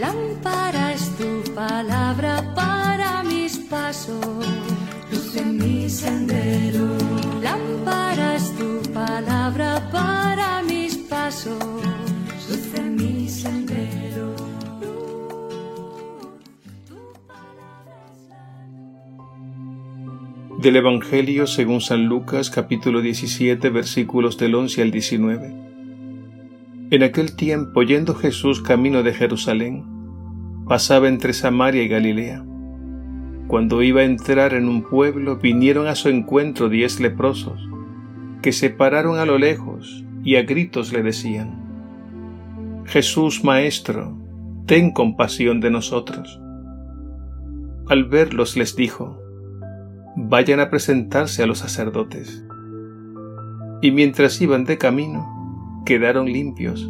[0.00, 4.24] Lámpara es tu palabra para mis pasos,
[5.12, 6.96] luz en mi sendero.
[7.42, 11.62] Lámpara es tu palabra para mis pasos,
[12.48, 14.34] luz en mi sendero.
[20.62, 25.70] Del Evangelio según San Lucas capítulo 17 versículos del 11 al 19.
[26.90, 29.99] En aquel tiempo, yendo Jesús camino de Jerusalén,
[30.70, 32.44] pasaba entre Samaria y Galilea.
[33.48, 37.68] Cuando iba a entrar en un pueblo, vinieron a su encuentro diez leprosos,
[38.40, 44.16] que se pararon a lo lejos y a gritos le decían, Jesús Maestro,
[44.66, 46.40] ten compasión de nosotros.
[47.88, 49.20] Al verlos les dijo,
[50.14, 52.46] vayan a presentarse a los sacerdotes.
[53.82, 56.88] Y mientras iban de camino, quedaron limpios.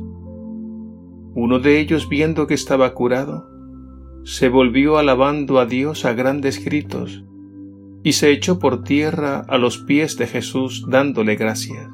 [1.35, 3.49] Uno de ellos, viendo que estaba curado,
[4.25, 7.25] se volvió alabando a Dios a grandes gritos,
[8.03, 11.89] y se echó por tierra a los pies de Jesús dándole gracias.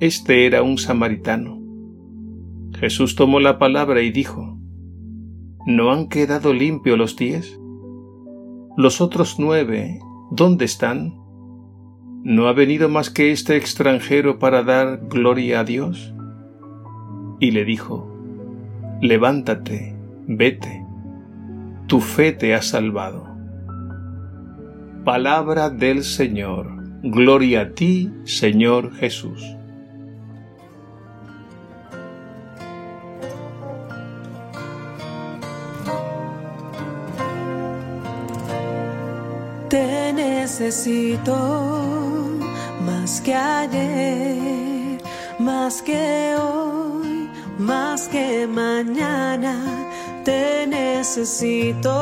[0.00, 1.60] Este era un samaritano.
[2.78, 4.58] Jesús tomó la palabra y dijo,
[5.66, 7.58] ¿No han quedado limpios los diez?
[8.76, 11.14] Los otros nueve, ¿dónde están?
[12.22, 16.12] ¿No ha venido más que este extranjero para dar gloria a Dios?
[17.40, 18.10] Y le dijo,
[19.00, 20.83] Levántate, vete,
[21.94, 23.24] tu fe te ha salvado.
[25.04, 26.66] Palabra del Señor,
[27.04, 29.40] gloria a ti, Señor Jesús.
[39.68, 41.36] Te necesito
[42.84, 45.00] más que ayer,
[45.38, 49.93] más que hoy, más que mañana.
[50.24, 51.92] Te necesito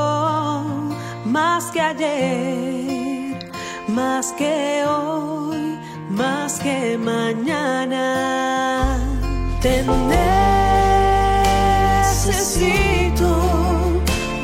[1.24, 3.50] más que ayer,
[3.88, 5.76] más que hoy,
[6.08, 8.06] más que mañana.
[9.60, 9.84] Te
[12.14, 13.26] necesito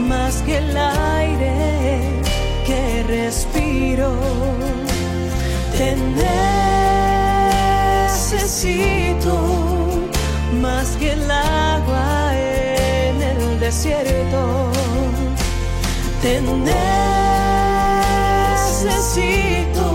[0.09, 2.21] más que el aire
[2.67, 4.13] que respiro.
[5.77, 5.95] Te
[8.17, 9.39] necesito
[10.61, 12.18] más que el agua
[13.69, 14.43] desierto.
[16.23, 16.41] Te
[18.81, 19.87] necesito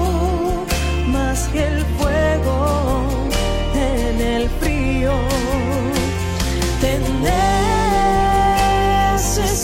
[1.08, 2.60] más que el fuego
[3.74, 5.14] en el frío.
[6.82, 7.00] Te
[9.20, 9.64] necesito.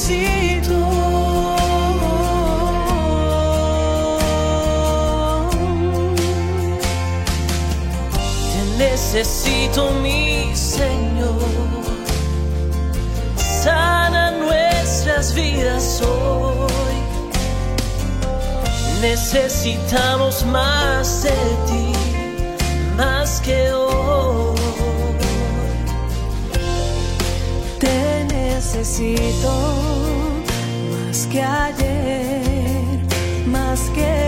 [8.53, 11.08] Te necesito, mi Señor.
[15.19, 16.69] Nuestras vidas hoy.
[19.01, 21.31] Necesitamos más de
[21.67, 21.91] ti,
[22.95, 24.55] más que hoy.
[27.79, 29.51] Te necesito
[31.05, 32.99] más que ayer,
[33.45, 34.18] más que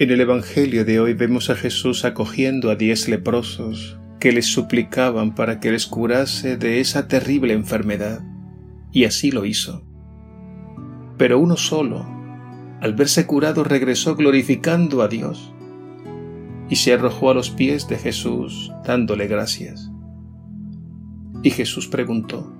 [0.00, 5.34] En el Evangelio de hoy vemos a Jesús acogiendo a diez leprosos que les suplicaban
[5.34, 8.22] para que les curase de esa terrible enfermedad,
[8.92, 9.84] y así lo hizo.
[11.18, 12.06] Pero uno solo,
[12.80, 15.52] al verse curado, regresó glorificando a Dios
[16.70, 19.90] y se arrojó a los pies de Jesús dándole gracias.
[21.42, 22.50] Y Jesús preguntó,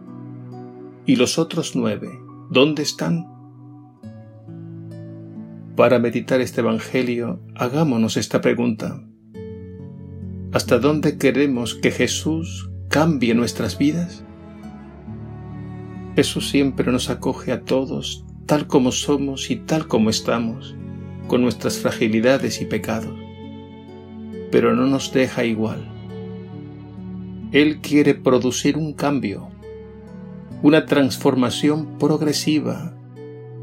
[1.07, 2.11] ¿Y los otros nueve,
[2.51, 3.40] dónde están?
[5.77, 9.03] Para meditar este Evangelio, hagámonos esta pregunta.
[10.53, 14.25] ¿Hasta dónde queremos que Jesús cambie nuestras vidas?
[16.17, 20.75] Jesús siempre nos acoge a todos tal como somos y tal como estamos,
[21.29, 23.17] con nuestras fragilidades y pecados,
[24.51, 25.89] pero no nos deja igual.
[27.53, 29.49] Él quiere producir un cambio,
[30.63, 32.97] una transformación progresiva,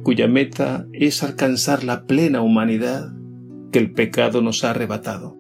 [0.03, 3.13] cuya meta es alcanzar la plena humanidad
[3.71, 5.37] que el pecado nos ha arrebatado.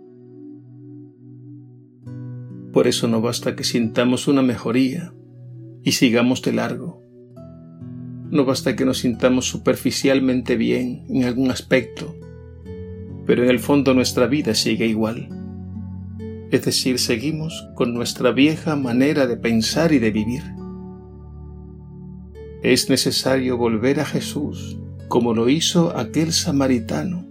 [2.73, 5.13] Por eso no basta que sintamos una mejoría
[5.83, 7.01] y sigamos de largo.
[8.29, 12.15] No basta que nos sintamos superficialmente bien en algún aspecto,
[13.25, 15.29] pero en el fondo nuestra vida sigue igual.
[16.51, 20.43] Es decir, seguimos con nuestra vieja manera de pensar y de vivir.
[22.63, 24.77] Es necesario volver a Jesús
[25.07, 27.25] como lo hizo aquel samaritano,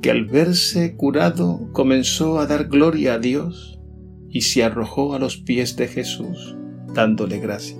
[0.00, 3.78] que al verse curado comenzó a dar gloria a Dios
[4.28, 6.56] y se arrojó a los pies de Jesús,
[6.94, 7.76] dándole gracia.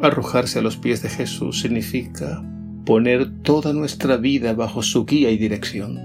[0.00, 2.44] Arrojarse a los pies de Jesús significa
[2.84, 5.98] poner toda nuestra vida bajo su guía y dirección.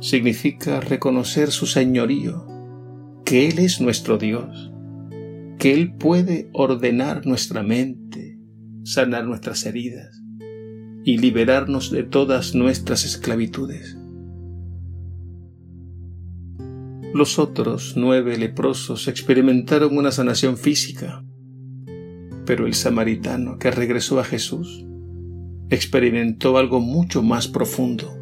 [0.00, 2.46] Significa reconocer su señorío,
[3.24, 4.69] que Él es nuestro Dios,
[5.60, 8.38] que Él puede ordenar nuestra mente,
[8.82, 10.22] sanar nuestras heridas
[11.04, 13.98] y liberarnos de todas nuestras esclavitudes.
[17.12, 21.22] Los otros nueve leprosos experimentaron una sanación física,
[22.46, 24.86] pero el samaritano que regresó a Jesús
[25.68, 28.16] experimentó algo mucho más profundo.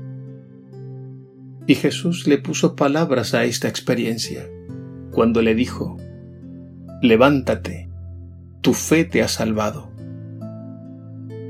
[1.69, 4.51] Y Jesús le puso palabras a esta experiencia
[5.13, 5.99] cuando le dijo,
[7.03, 7.89] Levántate,
[8.61, 9.91] tu fe te ha salvado.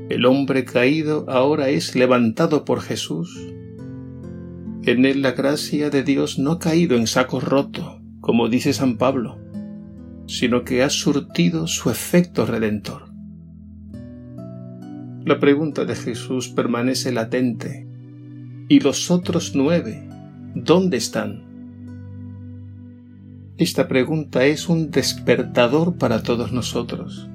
[0.09, 3.37] El hombre caído ahora es levantado por Jesús.
[4.83, 8.97] En él la gracia de Dios no ha caído en saco roto, como dice San
[8.97, 9.39] Pablo
[10.29, 13.09] sino que ha surtido su efecto redentor.
[15.25, 17.87] La pregunta de Jesús permanece latente.
[18.67, 20.07] ¿Y los otros nueve?
[20.53, 21.48] ¿Dónde están?
[23.59, 27.27] Esta pregunta es un despertador para todos nosotros,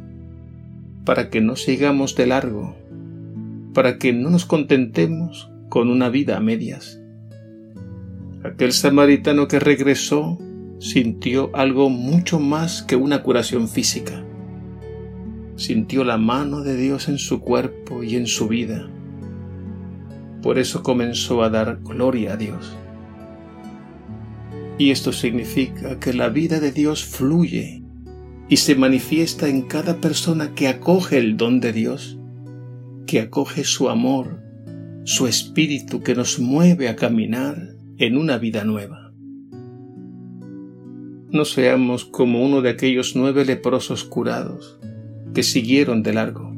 [1.04, 2.74] para que no sigamos de largo,
[3.74, 6.98] para que no nos contentemos con una vida a medias.
[8.42, 10.38] Aquel samaritano que regresó
[10.78, 14.24] sintió algo mucho más que una curación física.
[15.56, 18.88] Sintió la mano de Dios en su cuerpo y en su vida.
[20.40, 22.74] Por eso comenzó a dar gloria a Dios.
[24.78, 27.82] Y esto significa que la vida de Dios fluye
[28.48, 32.18] y se manifiesta en cada persona que acoge el don de Dios,
[33.06, 34.42] que acoge su amor,
[35.04, 39.04] su espíritu que nos mueve a caminar en una vida nueva
[41.34, 44.78] no seamos como uno de aquellos nueve leprosos curados
[45.34, 46.54] que siguieron de largo.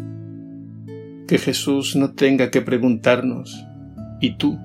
[1.26, 3.64] Que Jesús no tenga que preguntarnos,
[4.20, 4.58] ¿y tú?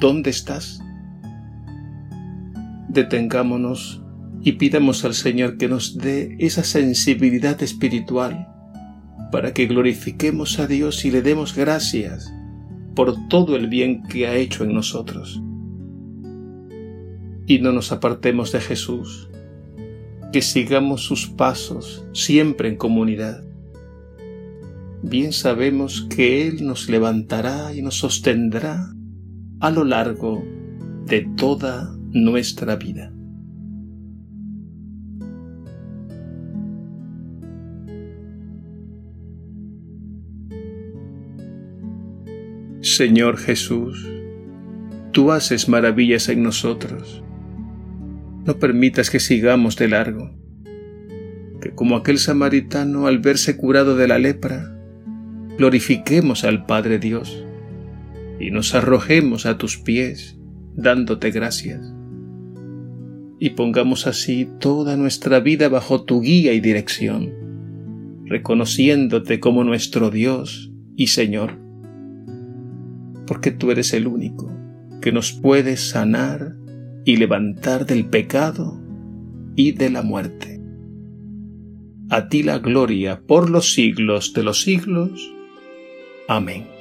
[0.00, 0.80] ¿Dónde estás?
[2.88, 4.02] Detengámonos
[4.42, 8.48] y pidamos al Señor que nos dé esa sensibilidad espiritual
[9.30, 12.32] para que glorifiquemos a Dios y le demos gracias
[12.94, 15.42] por todo el bien que ha hecho en nosotros
[17.48, 19.30] y no nos apartemos de Jesús,
[20.32, 23.42] que sigamos sus pasos siempre en comunidad.
[25.02, 28.92] Bien sabemos que Él nos levantará y nos sostendrá
[29.60, 30.44] a lo largo
[31.06, 33.12] de toda nuestra vida.
[42.80, 44.08] Señor Jesús,
[45.12, 47.22] tú haces maravillas en nosotros
[48.48, 50.30] no permitas que sigamos de largo,
[51.60, 54.74] que como aquel samaritano al verse curado de la lepra,
[55.58, 57.44] glorifiquemos al Padre Dios
[58.40, 60.38] y nos arrojemos a tus pies
[60.74, 61.97] dándote gracias.
[63.38, 70.72] Y pongamos así toda nuestra vida bajo tu guía y dirección, reconociéndote como nuestro Dios
[70.96, 71.58] y Señor,
[73.26, 74.50] porque tú eres el único
[75.00, 76.56] que nos puede sanar
[77.04, 78.80] y levantar del pecado
[79.54, 80.60] y de la muerte.
[82.10, 85.32] A ti la gloria por los siglos de los siglos.
[86.26, 86.77] Amén.